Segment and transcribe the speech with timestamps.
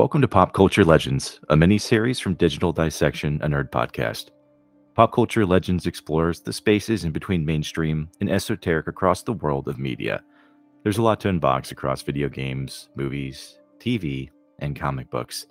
[0.00, 4.30] Welcome to Pop Culture Legends, a mini series from Digital Dissection, a nerd podcast.
[4.94, 9.78] Pop Culture Legends explores the spaces in between mainstream and esoteric across the world of
[9.78, 10.22] media.
[10.82, 14.30] There's a lot to unbox across video games, movies, TV,
[14.60, 15.44] and comic books.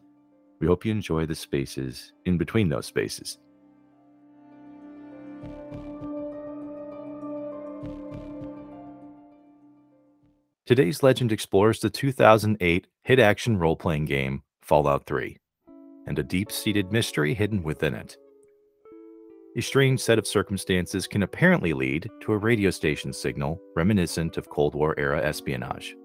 [0.60, 3.38] We hope you enjoy the spaces in between those spaces.
[10.70, 15.36] Today's legend explores the 2008 hit action role playing game Fallout 3
[16.06, 18.16] and a deep seated mystery hidden within it.
[19.58, 24.52] A strange set of circumstances can apparently lead to a radio station signal reminiscent of
[24.52, 25.96] Cold War era espionage.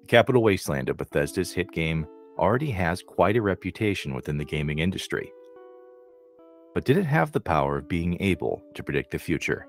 [0.00, 2.08] The Capital Wasteland of Bethesda's hit game
[2.40, 5.30] already has quite a reputation within the gaming industry.
[6.74, 9.68] But did it have the power of being able to predict the future?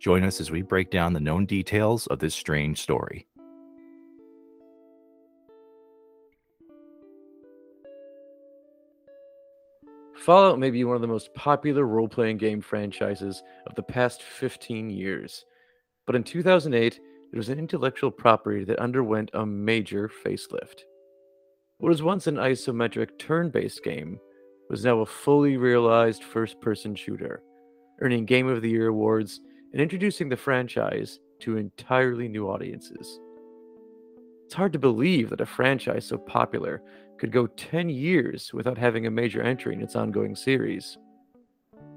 [0.00, 3.26] Join us as we break down the known details of this strange story.
[10.16, 14.22] Fallout may be one of the most popular role playing game franchises of the past
[14.22, 15.44] 15 years,
[16.06, 16.98] but in 2008,
[17.32, 20.84] it was an intellectual property that underwent a major facelift.
[21.76, 24.18] What was once an isometric turn based game
[24.70, 27.42] was now a fully realized first person shooter,
[28.00, 29.40] earning Game of the Year awards
[29.72, 33.20] and introducing the franchise to entirely new audiences.
[34.44, 36.82] It's hard to believe that a franchise so popular
[37.18, 40.98] could go 10 years without having a major entry in its ongoing series.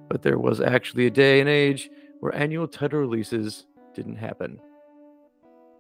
[0.10, 3.66] But there was actually a day and age where annual title releases
[3.96, 4.60] didn't happen.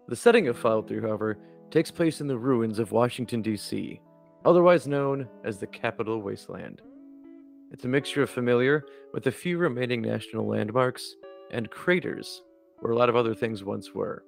[0.08, 1.38] The setting of Fallout 3, however,
[1.72, 4.02] takes place in the ruins of Washington, D.C.,
[4.44, 6.82] otherwise known as the Capital Wasteland.
[7.72, 11.16] It's a mixture of familiar with a few remaining national landmarks
[11.54, 12.42] and craters,
[12.80, 14.26] where a lot of other things once were.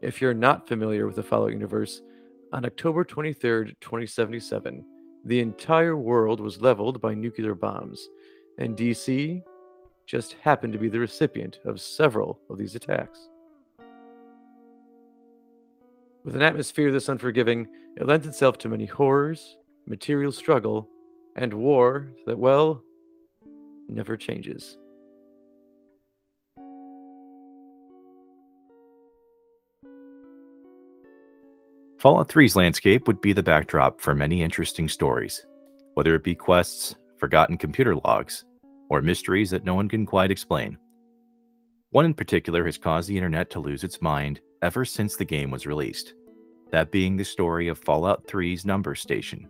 [0.00, 2.00] If you're not familiar with the Fallout universe,
[2.52, 4.84] on October 23, 2077,
[5.24, 8.08] the entire world was leveled by nuclear bombs,
[8.58, 9.42] and DC
[10.06, 13.28] just happened to be the recipient of several of these attacks.
[16.24, 17.66] With an atmosphere this unforgiving,
[17.96, 19.56] it lent itself to many horrors,
[19.86, 20.88] material struggle,
[21.36, 22.82] and war that, well,
[23.88, 24.78] never changes.
[32.04, 35.46] Fallout 3's landscape would be the backdrop for many interesting stories,
[35.94, 38.44] whether it be quests, forgotten computer logs,
[38.90, 40.76] or mysteries that no one can quite explain.
[41.92, 45.50] One in particular has caused the internet to lose its mind ever since the game
[45.50, 46.12] was released,
[46.72, 49.48] that being the story of Fallout 3's number station.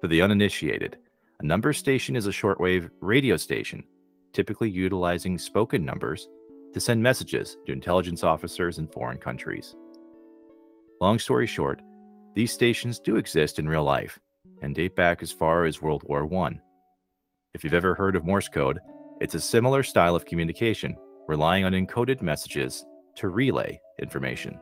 [0.00, 0.98] For the uninitiated,
[1.40, 3.82] a number station is a shortwave radio station,
[4.32, 6.28] typically utilizing spoken numbers
[6.74, 9.74] to send messages to intelligence officers in foreign countries.
[11.00, 11.80] Long story short,
[12.34, 14.18] these stations do exist in real life
[14.60, 16.60] and date back as far as World War I.
[17.54, 18.80] If you've ever heard of Morse code,
[19.18, 20.94] it's a similar style of communication,
[21.26, 22.84] relying on encoded messages
[23.16, 24.60] to relay information.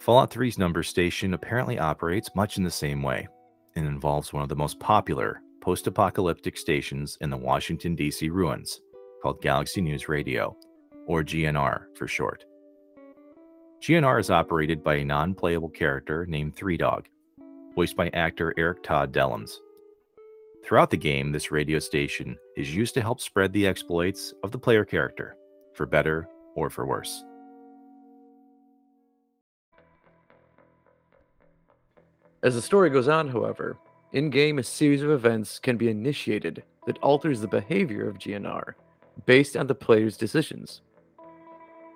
[0.00, 3.28] Fallout 3's number station apparently operates much in the same way
[3.76, 8.28] and involves one of the most popular post apocalyptic stations in the Washington, D.C.
[8.28, 8.80] ruins,
[9.22, 10.56] called Galaxy News Radio,
[11.06, 12.44] or GNR for short.
[13.86, 17.06] GNR is operated by a non playable character named Three Dog,
[17.72, 19.58] voiced by actor Erik Todd Dellums.
[20.64, 24.58] Throughout the game, this radio station is used to help spread the exploits of the
[24.58, 25.36] player character,
[25.72, 27.22] for better or for worse.
[32.42, 33.78] As the story goes on, however,
[34.12, 38.74] in game a series of events can be initiated that alters the behavior of GNR
[39.26, 40.80] based on the player's decisions.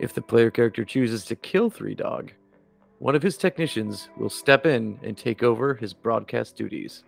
[0.01, 2.33] If the player character chooses to kill Three Dog,
[3.01, 7.05] one of his technicians will step in and take over his broadcast duties.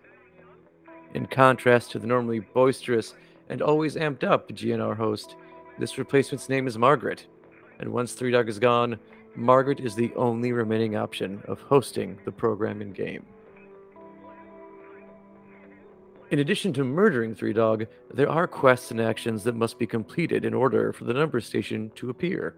[1.15, 3.15] In contrast to the normally boisterous
[3.49, 5.35] and always amped up GNR host,
[5.79, 7.25] this replacement's name is Margaret,
[7.79, 8.99] and once Three Dog is gone,
[9.35, 13.25] Margaret is the only remaining option of hosting the program in game.
[16.29, 20.45] In addition to murdering Three Dog, there are quests and actions that must be completed
[20.45, 22.55] in order for the number station to appear.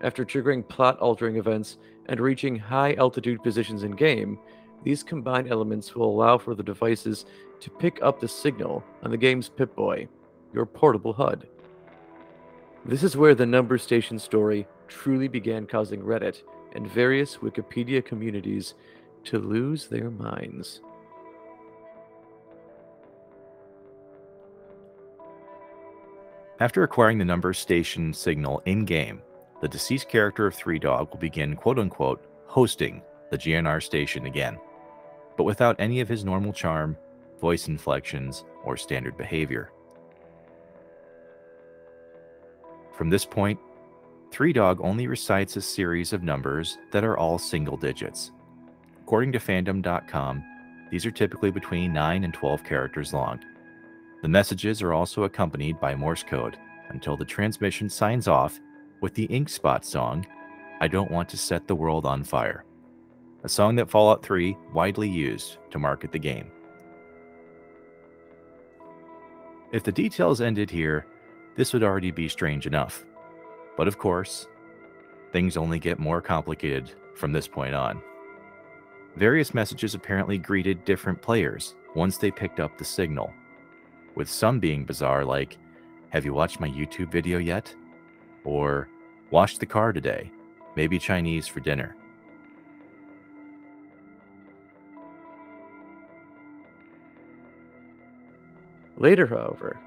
[0.00, 4.38] After triggering plot altering events and reaching high altitude positions in game,
[4.84, 7.26] these combined elements will allow for the devices
[7.60, 10.06] to pick up the signal on the game's Pip Boy,
[10.54, 11.48] your portable HUD.
[12.84, 16.42] This is where the number station story truly began causing Reddit
[16.72, 18.74] and various Wikipedia communities
[19.24, 20.80] to lose their minds.
[26.60, 29.22] After acquiring the number station signal in game,
[29.60, 34.58] the deceased character of Three Dog will begin quote unquote hosting the GNR station again,
[35.36, 36.96] but without any of his normal charm,
[37.40, 39.70] voice inflections, or standard behavior.
[42.92, 43.58] From this point,
[44.30, 48.32] Three Dog only recites a series of numbers that are all single digits.
[49.02, 50.44] According to fandom.com,
[50.90, 53.40] these are typically between 9 and 12 characters long.
[54.22, 56.58] The messages are also accompanied by Morse code
[56.88, 58.58] until the transmission signs off
[59.00, 60.26] with the Ink Spot song,
[60.80, 62.64] I Don't Want to Set the World on Fire,
[63.44, 66.50] a song that Fallout 3 widely used to market the game.
[69.72, 71.06] If the details ended here,
[71.56, 73.04] this would already be strange enough.
[73.76, 74.48] But of course,
[75.32, 78.02] things only get more complicated from this point on.
[79.16, 83.32] Various messages apparently greeted different players once they picked up the signal,
[84.14, 85.58] with some being bizarre, like,
[86.10, 87.74] Have you watched my YouTube video yet?
[88.44, 88.88] Or,
[89.30, 90.30] wash the car today,
[90.76, 91.94] maybe Chinese for dinner.
[98.96, 99.78] Later, however,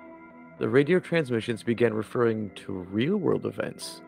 [0.57, 4.01] the radio transmissions began referring to real world events,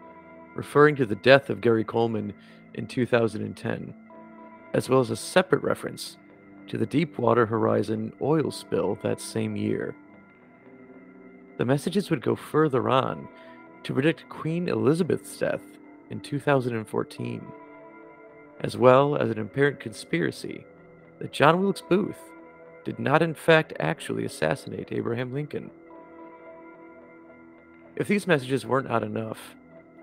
[0.55, 2.33] referring to the death of Gary Coleman
[2.75, 3.93] in 2010,
[4.73, 6.17] as well as a separate reference
[6.67, 9.93] to the Deepwater Horizon oil spill that same year.
[11.57, 13.27] The messages would go further on
[13.83, 15.61] to predict Queen Elizabeth's death
[16.09, 17.45] in 2014,
[18.61, 20.65] as well as an apparent conspiracy
[21.19, 22.19] that John Wilkes Booth
[22.85, 25.71] did not, in fact, actually assassinate Abraham Lincoln.
[27.95, 29.55] If these messages weren't enough,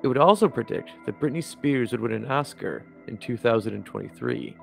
[0.02, 4.56] it would also predict that Britney Spears would win an Oscar in 2023.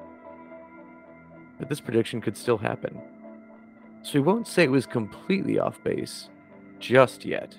[1.60, 3.00] But this prediction could still happen.
[4.02, 6.30] So we won't say it was completely off base
[6.80, 7.56] just yet.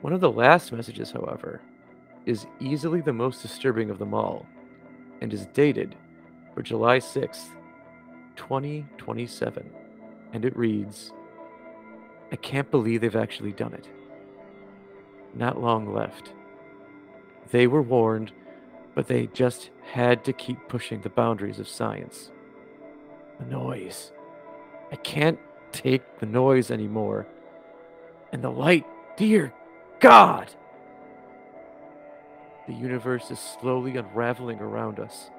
[0.00, 1.60] One of the last messages, however,
[2.24, 4.46] is easily the most disturbing of them all
[5.20, 5.94] and is dated
[6.54, 7.48] for July 6th,
[8.36, 9.70] 2027.
[10.32, 11.12] And it reads
[12.32, 13.88] I can't believe they've actually done it.
[15.34, 16.32] Not long left.
[17.50, 18.32] They were warned,
[18.94, 22.30] but they just had to keep pushing the boundaries of science.
[23.38, 24.12] The noise.
[24.92, 25.38] I can't
[25.72, 27.26] take the noise anymore.
[28.32, 28.86] And the light,
[29.16, 29.52] dear
[30.00, 30.50] God!
[32.66, 35.30] The universe is slowly unraveling around us.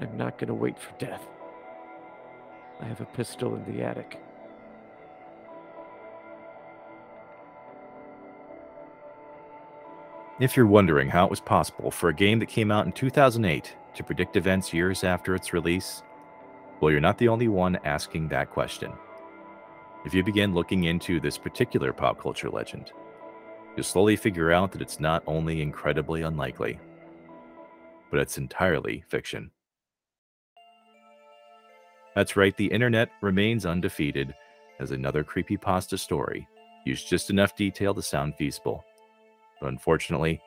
[0.00, 1.22] I'm not going to wait for death.
[2.80, 4.20] I have a pistol in the attic.
[10.38, 13.74] If you're wondering how it was possible for a game that came out in 2008
[13.94, 16.02] to predict events years after its release,
[16.80, 18.92] well, you're not the only one asking that question.
[20.04, 22.92] If you begin looking into this particular pop culture legend,
[23.76, 26.78] you'll slowly figure out that it's not only incredibly unlikely,
[28.10, 29.50] but it's entirely fiction.
[32.14, 34.34] That's right, the internet remains undefeated
[34.80, 36.48] as another creepypasta story
[36.84, 38.84] used just enough detail to sound feasible
[39.60, 40.40] but unfortunately,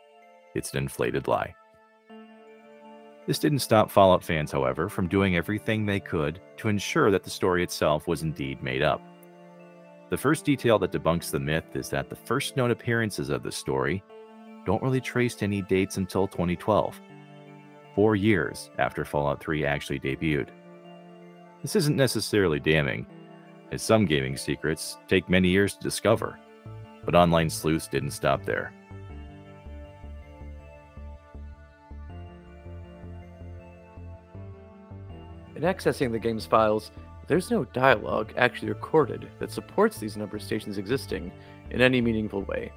[0.56, 1.54] it's an inflated lie.
[3.28, 7.30] This didn't stop Fallout fans, however, from doing everything they could to ensure that the
[7.30, 9.02] story itself was indeed made up.
[10.09, 13.51] The first detail that debunks the myth is that the first known appearances of the
[13.51, 14.04] story
[14.66, 16.99] don't really trace to any dates until 2012,
[17.94, 20.47] four years after Fallout 3 actually debuted.
[21.61, 23.06] This isn't necessarily damning,
[23.71, 26.39] as some gaming secrets take many years to discover,
[27.06, 28.73] but online sleuths didn't stop there.
[35.56, 36.89] In accessing the game's files,
[37.30, 41.31] there's no dialogue actually recorded that supports these number stations existing
[41.69, 42.71] in any meaningful way.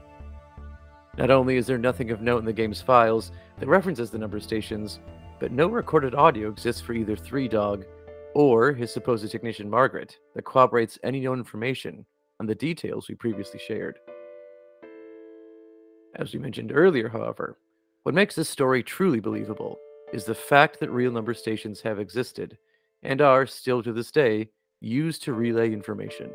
[1.17, 4.39] Not only is there nothing of note in the game's files that references the number
[4.41, 5.01] stations,
[5.41, 7.87] but no recorded audio exists for either Three Dog
[8.35, 12.05] or his supposed technician Margaret that corroborates any known information
[12.39, 13.99] on the details we previously shared.
[16.17, 17.57] As we mentioned earlier, however,
[18.03, 19.79] what makes this story truly believable
[20.13, 22.59] is the fact that real number stations have existed
[23.03, 24.49] and are still to this day
[24.81, 26.31] used to relay information.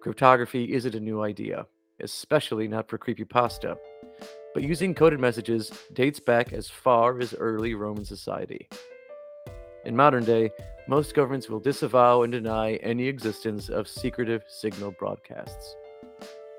[0.00, 1.66] Cryptography isn't a new idea,
[2.00, 3.76] especially not for creepypasta,
[4.54, 8.68] but using coded messages dates back as far as early Roman society.
[9.84, 10.50] In modern day,
[10.88, 15.76] most governments will disavow and deny any existence of secretive signal broadcasts.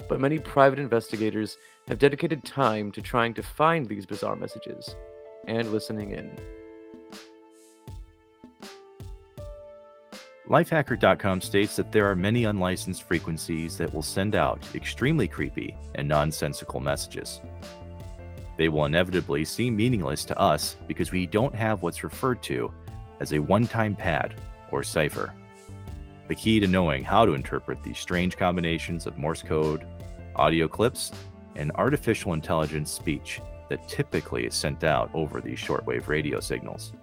[0.07, 4.95] But many private investigators have dedicated time to trying to find these bizarre messages
[5.47, 6.56] and listening in.
[10.49, 16.07] Lifehacker.com states that there are many unlicensed frequencies that will send out extremely creepy and
[16.07, 17.41] nonsensical messages.
[18.57, 22.71] they will inevitably seem meaningless to us because we don't have what's referred to
[23.19, 24.33] as a one time pad
[24.71, 25.33] or cipher.
[26.27, 29.85] The key to knowing how to interpret these strange combinations of Morse code,
[30.35, 31.11] audio clips,
[31.55, 36.93] and artificial intelligence speech that typically is sent out over these shortwave radio signals.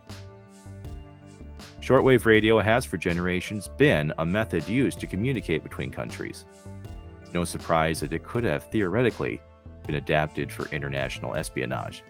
[1.84, 6.46] Shortwave radio has for generations been a method used to communicate between countries.
[7.34, 9.38] No surprise that it could have theoretically
[9.86, 12.02] been adapted for international espionage.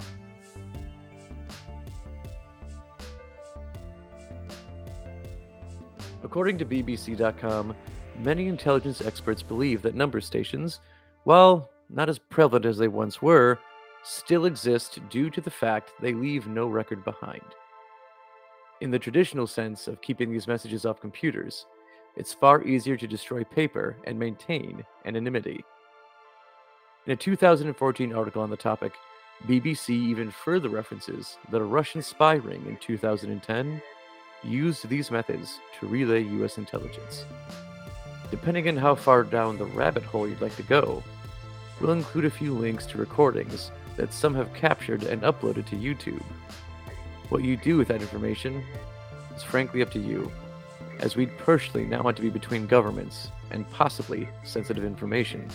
[6.22, 7.74] According to BBC.com,
[8.20, 10.78] many intelligence experts believe that number stations,
[11.24, 13.58] while not as prevalent as they once were,
[14.04, 17.42] still exist due to the fact they leave no record behind.
[18.84, 21.64] In the traditional sense of keeping these messages off computers,
[22.16, 25.64] it's far easier to destroy paper and maintain anonymity.
[27.06, 28.92] In a 2014 article on the topic,
[29.46, 33.80] BBC even further references that a Russian spy ring in 2010
[34.42, 37.24] used these methods to relay US intelligence.
[38.30, 41.02] Depending on how far down the rabbit hole you'd like to go,
[41.80, 46.22] we'll include a few links to recordings that some have captured and uploaded to YouTube.
[47.28, 48.62] What you do with that information
[49.34, 50.30] is frankly up to you,
[51.00, 55.48] as we'd personally not want to be between governments and possibly sensitive information.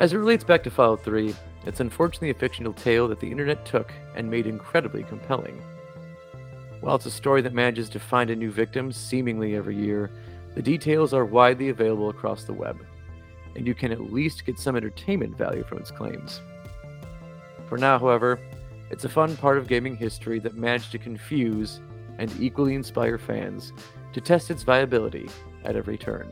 [0.00, 3.64] As it relates back to Fallout 3, it's unfortunately a fictional tale that the internet
[3.64, 5.62] took and made incredibly compelling.
[6.80, 10.10] While it's a story that manages to find a new victim seemingly every year,
[10.56, 12.84] the details are widely available across the web,
[13.54, 16.40] and you can at least get some entertainment value from its claims.
[17.68, 18.40] For now, however,
[18.92, 21.80] it's a fun part of gaming history that managed to confuse
[22.18, 23.72] and equally inspire fans
[24.12, 25.28] to test its viability
[25.64, 26.30] at every turn.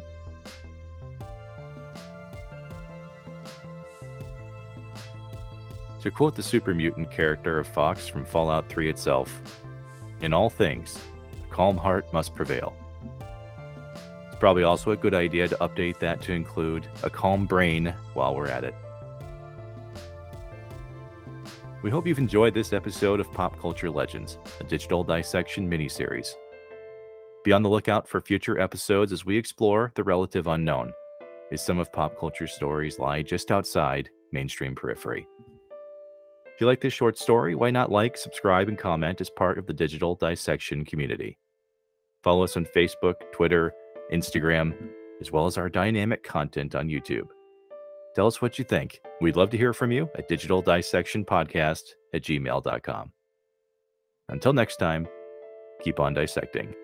[6.03, 9.41] To quote the super mutant character of Fawkes from Fallout 3 itself,
[10.21, 10.99] in all things,
[11.43, 12.77] a calm heart must prevail.
[14.27, 18.35] It's probably also a good idea to update that to include a calm brain while
[18.35, 18.75] we're at it.
[21.83, 26.35] We hope you've enjoyed this episode of Pop Culture Legends, a digital dissection miniseries.
[27.43, 30.93] Be on the lookout for future episodes as we explore the relative unknown,
[31.51, 35.27] as some of pop culture stories lie just outside mainstream periphery.
[36.55, 39.67] If you like this short story, why not like, subscribe, and comment as part of
[39.67, 41.39] the digital dissection community?
[42.23, 43.73] Follow us on Facebook, Twitter,
[44.13, 44.75] Instagram,
[45.23, 47.29] as well as our dynamic content on YouTube.
[48.15, 49.01] Tell us what you think.
[49.21, 53.13] We'd love to hear from you at digitaldissectionpodcast at gmail.com.
[54.29, 55.09] Until next time,
[55.83, 56.75] keep on dissecting.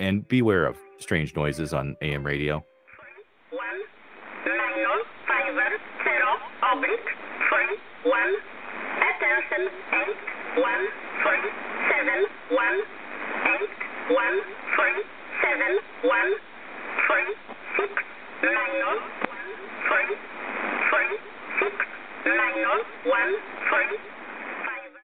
[0.00, 2.64] And beware of strange noises on AM radio.